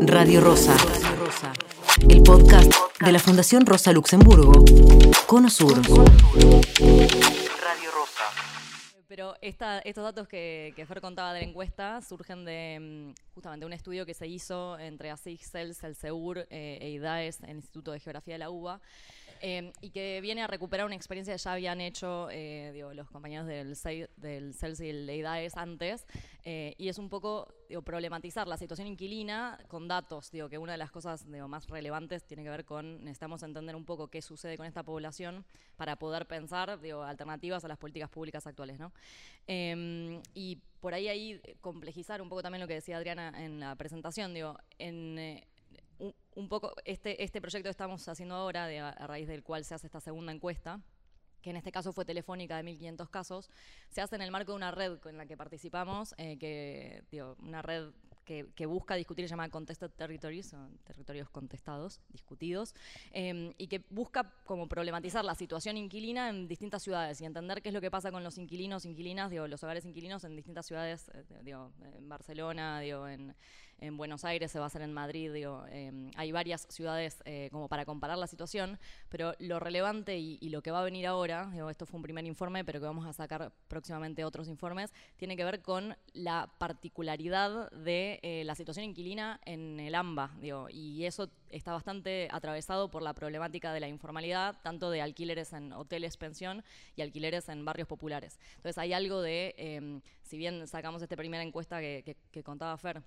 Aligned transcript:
Radio 0.00 0.40
Rosa. 0.40 0.76
El 2.08 2.22
podcast 2.22 2.72
de 3.00 3.12
la 3.12 3.18
Fundación 3.18 3.64
Rosa 3.66 3.92
Luxemburgo. 3.92 4.52
Cono 5.26 5.48
Sur. 5.50 5.76
Radio 5.78 5.90
Rosa. 7.94 8.24
Pero 9.08 9.34
esta- 9.40 9.78
estos 9.80 10.04
datos 10.04 10.28
que, 10.28 10.72
que 10.76 10.84
Fer 10.86 11.00
contaba 11.00 11.32
de 11.32 11.40
la 11.42 11.46
encuesta 11.46 12.00
surgen 12.02 12.44
de 12.44 13.12
mm, 13.14 13.34
justamente 13.34 13.66
un 13.66 13.72
estudio 13.72 14.04
que 14.04 14.14
se 14.14 14.26
hizo 14.26 14.78
entre 14.78 15.10
ASIC, 15.10 15.40
CELS, 15.42 15.82
el 15.84 15.94
SEUR 15.94 16.46
eh, 16.50 16.78
e 16.80 16.90
IDAES, 16.90 17.40
el 17.42 17.56
Instituto 17.56 17.92
de 17.92 18.00
Geografía 18.00 18.34
de 18.34 18.38
la 18.38 18.50
UBA, 18.50 18.80
eh, 19.40 19.72
y 19.80 19.90
que 19.90 20.20
viene 20.20 20.42
a 20.42 20.46
recuperar 20.46 20.86
una 20.86 20.94
experiencia 20.94 21.34
que 21.34 21.38
ya 21.38 21.52
habían 21.52 21.80
hecho 21.80 22.28
eh, 22.30 22.72
los 22.94 23.10
compañeros 23.10 23.46
del, 23.46 23.76
del 24.16 24.54
CELS 24.54 24.80
y 24.80 24.88
el 24.90 25.10
IDAES 25.10 25.56
antes, 25.56 26.06
eh, 26.44 26.74
y 26.78 26.88
es 26.88 26.98
un 26.98 27.08
poco 27.08 27.52
problematizar 27.84 28.46
la 28.46 28.56
situación 28.56 28.86
inquilina 28.86 29.58
con 29.68 29.88
datos. 29.88 30.30
Digo, 30.30 30.48
que 30.48 30.58
una 30.58 30.72
de 30.72 30.78
las 30.78 30.90
cosas 30.90 31.26
más 31.26 31.66
relevantes 31.66 32.24
tiene 32.24 32.44
que 32.44 32.50
ver 32.50 32.64
con, 32.64 33.02
necesitamos 33.04 33.42
entender 33.42 33.74
un 33.74 33.84
poco 33.84 34.08
qué 34.08 34.22
sucede 34.22 34.56
con 34.56 34.66
esta 34.66 34.82
población 34.82 35.44
para 35.76 35.96
poder 35.96 36.26
pensar 36.26 36.70
alternativas 36.70 37.64
a 37.64 37.68
las 37.68 37.78
políticas 37.78 38.08
públicas 38.08 38.46
actuales. 38.46 38.78
¿no? 38.78 38.92
Eh, 39.46 40.20
y 40.34 40.56
por 40.80 40.94
ahí, 40.94 41.08
ahí 41.08 41.40
complejizar 41.60 42.22
un 42.22 42.28
poco 42.28 42.42
también 42.42 42.60
lo 42.60 42.68
que 42.68 42.74
decía 42.74 42.96
Adriana 42.96 43.32
en 43.36 43.60
la 43.60 43.74
presentación, 43.74 44.34
digo. 44.34 44.56
Un, 45.98 46.14
un 46.34 46.48
poco 46.48 46.72
este, 46.84 47.22
este 47.22 47.40
proyecto 47.40 47.64
que 47.64 47.70
estamos 47.70 48.06
haciendo 48.08 48.34
ahora, 48.34 48.66
de, 48.66 48.78
a, 48.78 48.90
a 48.90 49.06
raíz 49.06 49.28
del 49.28 49.42
cual 49.42 49.64
se 49.64 49.74
hace 49.74 49.86
esta 49.86 50.00
segunda 50.00 50.32
encuesta, 50.32 50.80
que 51.42 51.50
en 51.50 51.56
este 51.56 51.70
caso 51.70 51.92
fue 51.92 52.04
telefónica 52.04 52.60
de 52.60 52.64
1.500 52.64 53.08
casos, 53.08 53.50
se 53.88 54.00
hace 54.00 54.16
en 54.16 54.22
el 54.22 54.30
marco 54.30 54.52
de 54.52 54.56
una 54.56 54.72
red 54.72 54.98
con 54.98 55.16
la 55.16 55.26
que 55.26 55.36
participamos, 55.36 56.14
eh, 56.18 56.38
que, 56.38 57.04
digo, 57.10 57.36
una 57.38 57.62
red 57.62 57.90
que, 58.26 58.66
busca 58.66 58.96
discutir, 58.96 59.24
se 59.26 59.30
llama 59.30 59.48
Contested 59.48 59.90
Territories, 59.90 60.52
o 60.52 60.68
territorios 60.84 61.30
contestados, 61.30 62.00
discutidos, 62.10 62.74
eh, 63.12 63.54
y 63.56 63.68
que 63.68 63.84
busca 63.90 64.34
como 64.44 64.68
problematizar 64.68 65.24
la 65.24 65.34
situación 65.34 65.76
inquilina 65.76 66.28
en 66.28 66.48
distintas 66.48 66.82
ciudades 66.82 67.20
y 67.20 67.24
entender 67.24 67.62
qué 67.62 67.68
es 67.68 67.74
lo 67.74 67.80
que 67.80 67.90
pasa 67.90 68.10
con 68.10 68.24
los 68.24 68.36
inquilinos, 68.36 68.84
inquilinas, 68.84 69.32
los 69.32 69.62
hogares 69.62 69.84
inquilinos 69.84 70.24
en 70.24 70.34
distintas 70.34 70.66
ciudades, 70.66 71.08
eh, 71.14 71.24
digo, 71.42 71.70
en 71.96 72.08
Barcelona, 72.08 72.80
digo, 72.80 73.06
en, 73.06 73.34
en 73.78 73.96
Buenos 73.96 74.24
Aires, 74.24 74.50
se 74.50 74.58
va 74.58 74.64
a 74.64 74.68
hacer 74.68 74.82
en 74.82 74.92
Madrid, 74.92 75.32
digo, 75.32 75.64
eh, 75.68 76.10
hay 76.16 76.32
varias 76.32 76.66
ciudades 76.70 77.22
eh, 77.24 77.48
como 77.52 77.68
para 77.68 77.84
comparar 77.84 78.16
la 78.18 78.26
situación, 78.26 78.78
pero 79.08 79.34
lo 79.38 79.60
relevante 79.60 80.18
y, 80.18 80.38
y 80.40 80.48
lo 80.48 80.62
que 80.62 80.70
va 80.70 80.80
a 80.80 80.84
venir 80.84 81.06
ahora, 81.06 81.50
digo, 81.52 81.68
esto 81.68 81.86
fue 81.86 81.98
un 81.98 82.02
primer 82.02 82.24
informe, 82.24 82.64
pero 82.64 82.80
que 82.80 82.86
vamos 82.86 83.06
a 83.06 83.12
sacar 83.12 83.52
próximamente 83.68 84.24
otros 84.24 84.48
informes, 84.48 84.92
tiene 85.16 85.36
que 85.36 85.44
ver 85.44 85.62
con 85.62 85.96
la 86.14 86.50
particularidad 86.58 87.70
de 87.70 88.15
eh, 88.22 88.42
la 88.44 88.54
situación 88.54 88.84
inquilina 88.86 89.40
en 89.44 89.80
el 89.80 89.94
AMBA, 89.94 90.30
digo, 90.40 90.68
y 90.70 91.04
eso 91.04 91.30
está 91.50 91.72
bastante 91.72 92.28
atravesado 92.30 92.90
por 92.90 93.02
la 93.02 93.12
problemática 93.14 93.72
de 93.72 93.80
la 93.80 93.88
informalidad, 93.88 94.56
tanto 94.62 94.90
de 94.90 95.00
alquileres 95.02 95.52
en 95.52 95.72
hoteles 95.72 96.16
pensión 96.16 96.62
y 96.96 97.02
alquileres 97.02 97.48
en 97.48 97.64
barrios 97.64 97.88
populares. 97.88 98.38
Entonces 98.56 98.78
hay 98.78 98.92
algo 98.92 99.22
de, 99.22 99.54
eh, 99.58 100.00
si 100.22 100.36
bien 100.38 100.66
sacamos 100.66 101.02
esta 101.02 101.16
primera 101.16 101.42
encuesta 101.42 101.80
que, 101.80 102.02
que- 102.04 102.16
que 102.30 102.42
contaba 102.42 102.76
Fer, 102.76 103.02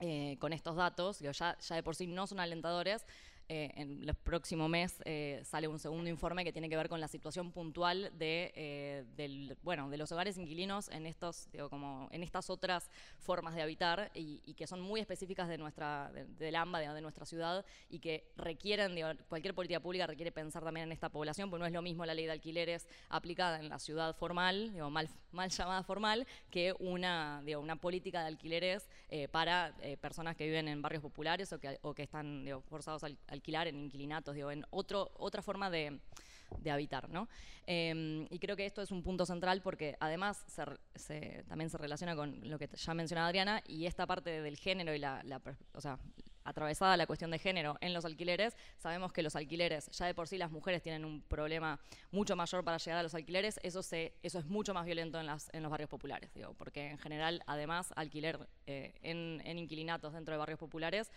eh, 0.00 0.36
con 0.38 0.52
estos 0.52 0.76
datos, 0.76 1.18
que 1.18 1.32
ya, 1.32 1.58
ya 1.58 1.74
de 1.76 1.82
por 1.82 1.96
sí 1.96 2.06
no 2.06 2.26
son 2.26 2.38
alentadores, 2.40 3.04
eh, 3.50 3.72
en 3.76 4.06
el 4.06 4.14
próximo 4.14 4.68
mes 4.68 5.00
eh, 5.04 5.40
sale 5.42 5.68
un 5.68 5.78
segundo 5.78 6.10
informe 6.10 6.44
que 6.44 6.52
tiene 6.52 6.68
que 6.68 6.76
ver 6.76 6.88
con 6.88 7.00
la 7.00 7.08
situación 7.08 7.50
puntual 7.50 8.12
de, 8.18 8.52
eh, 8.54 9.56
bueno, 9.62 9.88
de 9.88 9.96
los 9.96 10.12
hogares 10.12 10.36
inquilinos 10.36 10.88
en, 10.90 11.06
estos, 11.06 11.50
digo, 11.50 11.70
como 11.70 12.08
en 12.12 12.22
estas 12.22 12.50
otras 12.50 12.90
formas 13.18 13.54
de 13.54 13.62
habitar 13.62 14.10
y, 14.14 14.38
que 14.54 14.66
son 14.66 14.80
muy 14.80 15.00
específicas 15.00 15.48
de 15.48 15.56
nuestra, 15.56 16.10
de, 16.12 16.26
del 16.26 16.56
AMBA, 16.56 16.92
de, 16.92 17.00
nuestra 17.00 17.24
ciudad 17.24 17.64
y 17.88 18.00
que 18.00 18.30
requieren, 18.36 18.98
cualquier 19.28 19.54
política 19.54 19.80
pública 19.80 20.06
requiere 20.06 20.32
pensar 20.32 20.62
también 20.62 20.86
en 20.86 20.92
esta 20.92 21.08
población, 21.08 21.48
porque 21.48 21.60
no 21.60 21.66
es 21.66 21.72
lo 21.72 21.80
mismo 21.80 22.04
la 22.04 22.14
ley 22.14 22.26
de 22.26 22.32
alquileres 22.32 22.86
aplicada 23.08 23.60
en 23.60 23.68
la 23.68 23.78
ciudad 23.78 24.14
formal, 24.14 24.72
digo, 24.72 24.90
mal, 24.90 25.08
mal 25.32 25.48
llamada 25.48 25.82
formal, 25.84 26.26
que 26.50 26.74
una, 26.80 27.40
digo, 27.44 27.60
una 27.60 27.76
política 27.76 28.20
de 28.20 28.26
alquileres 28.26 28.88
eh, 29.08 29.28
para 29.28 29.74
personas 30.00 30.36
que 30.36 30.44
viven 30.44 30.68
en 30.68 30.82
barrios 30.82 31.02
populares 31.02 31.52
o 31.52 31.58
que, 31.58 31.78
o 31.82 31.94
que 31.94 32.02
están 32.02 32.46
forzados 32.68 33.04
a 33.04 33.06
al- 33.06 33.37
alquilar 33.38 33.66
en 33.68 33.78
inquilinatos, 33.78 34.34
digo, 34.34 34.50
en 34.50 34.64
otro, 34.70 35.10
otra 35.16 35.42
forma 35.42 35.70
de, 35.70 35.98
de 36.60 36.70
habitar. 36.70 37.08
¿no? 37.08 37.28
Eh, 37.66 38.26
y 38.30 38.38
creo 38.38 38.56
que 38.56 38.66
esto 38.66 38.82
es 38.82 38.90
un 38.90 39.02
punto 39.02 39.24
central 39.26 39.60
porque 39.62 39.96
además 40.00 40.44
se 40.46 40.64
se- 40.94 41.44
también 41.48 41.70
se 41.70 41.78
relaciona 41.78 42.14
con 42.16 42.40
lo 42.48 42.58
que 42.58 42.68
ya 42.74 42.94
mencionaba 42.94 43.28
Adriana 43.28 43.62
y 43.66 43.86
esta 43.86 44.06
parte 44.06 44.42
del 44.42 44.56
género 44.56 44.94
y 44.94 44.98
la, 44.98 45.22
la 45.24 45.40
o 45.74 45.80
sea, 45.80 45.98
atravesada 46.44 46.96
la 46.96 47.06
cuestión 47.06 47.30
de 47.30 47.38
género 47.38 47.76
en 47.82 47.92
los 47.92 48.06
alquileres, 48.06 48.56
sabemos 48.78 49.12
que 49.12 49.22
los 49.22 49.36
alquileres, 49.36 49.86
ya 49.90 50.06
de 50.06 50.14
por 50.14 50.26
sí 50.28 50.38
las 50.38 50.50
mujeres 50.50 50.80
tienen 50.82 51.04
un 51.04 51.20
problema 51.20 51.78
mucho 52.10 52.36
mayor 52.36 52.64
para 52.64 52.78
llegar 52.78 53.00
a 53.00 53.02
los 53.02 53.14
alquileres, 53.14 53.60
eso, 53.62 53.82
se, 53.82 54.14
eso 54.22 54.38
es 54.38 54.46
mucho 54.46 54.72
más 54.72 54.86
violento 54.86 55.20
en, 55.20 55.26
las, 55.26 55.50
en 55.52 55.62
los 55.62 55.70
barrios 55.70 55.90
populares, 55.90 56.32
digo, 56.32 56.54
porque 56.54 56.88
en 56.88 56.96
general, 56.98 57.42
además, 57.46 57.92
alquiler 57.96 58.38
eh, 58.66 58.94
en, 59.02 59.42
en 59.44 59.58
inquilinatos 59.58 60.14
dentro 60.14 60.32
de 60.32 60.38
barrios 60.38 60.58
populares 60.58 61.10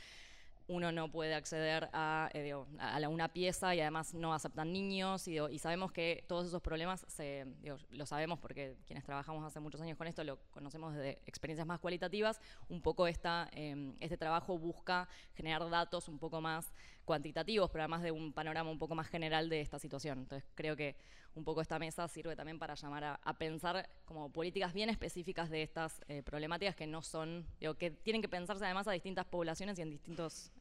uno 0.72 0.92
no 0.94 1.12
puede 1.12 1.36
acceder 1.36 1.90
a, 1.92 2.30
eh, 2.34 2.54
a 2.80 3.10
una 3.10 3.34
pieza 3.34 3.76
y 3.76 3.82
además 3.82 4.14
no 4.14 4.34
aceptan 4.34 4.72
niños 4.72 5.28
y, 5.28 5.38
y 5.38 5.60
sabemos 5.60 5.92
que 5.92 6.24
todos 6.28 6.48
esos 6.48 6.62
problemas 6.62 7.06
se, 7.10 7.46
digo, 7.62 7.78
lo 7.90 8.06
sabemos 8.06 8.40
porque 8.40 8.78
quienes 8.88 9.04
trabajamos 9.04 9.44
hace 9.44 9.60
muchos 9.60 9.82
años 9.82 9.98
con 9.98 10.08
esto 10.08 10.24
lo 10.24 10.40
conocemos 10.52 10.94
desde 10.94 11.22
experiencias 11.26 11.68
más 11.68 11.80
cualitativas. 11.80 12.40
Un 12.70 12.82
poco 12.82 13.08
esta, 13.08 13.50
eh, 13.52 13.94
este 14.00 14.16
trabajo 14.18 14.58
busca 14.58 15.10
generar 15.34 15.70
datos 15.70 16.08
un 16.08 16.18
poco 16.18 16.40
más 16.40 16.74
cuantitativos, 17.06 17.70
pero 17.72 17.84
además 17.84 18.04
de 18.04 18.12
un 18.12 18.34
panorama 18.34 18.70
un 18.70 18.80
poco 18.80 18.96
más 18.96 19.08
general 19.08 19.50
de 19.50 19.62
esta 19.62 19.80
situación. 19.80 20.20
Entonces 20.20 20.48
creo 20.56 20.76
que 20.76 20.96
un 21.36 21.44
poco 21.44 21.62
esta 21.62 21.80
mesa 21.80 22.08
sirve 22.08 22.36
también 22.36 22.60
para 22.60 22.76
llamar 22.76 23.20
a, 23.24 23.34
pensar 23.38 23.90
como 24.06 24.30
políticas 24.30 24.74
bien 24.74 24.90
específicas 24.90 25.50
de 25.50 25.64
estas 25.64 26.02
eh, 26.08 26.22
problemáticas 26.24 26.76
que 26.76 26.88
no 26.88 27.02
son, 27.02 27.46
digo, 27.60 27.76
que 27.76 27.92
tienen 27.92 28.22
que 28.22 28.30
pensarse 28.30 28.66
además 28.66 28.88
a 28.88 28.92
distintas 28.92 29.26
poblaciones 29.26 29.80
y 29.80 29.82
en 29.82 29.90
distintas 29.90 30.52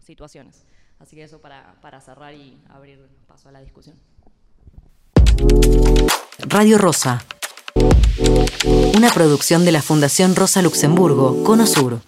situaciones. 0.00 0.64
Así 0.98 1.16
que 1.16 1.22
eso 1.22 1.40
para, 1.40 1.74
para 1.80 2.00
cerrar 2.00 2.34
y 2.34 2.58
abrir 2.68 3.00
paso 3.26 3.48
a 3.48 3.52
la 3.52 3.60
discusión. 3.60 3.96
Radio 6.38 6.78
Rosa. 6.78 7.24
Una 8.96 9.10
producción 9.10 9.64
de 9.64 9.72
la 9.72 9.82
Fundación 9.82 10.36
Rosa 10.36 10.62
Luxemburgo, 10.62 11.42
Cono 11.42 11.66
Sur. 11.66 12.00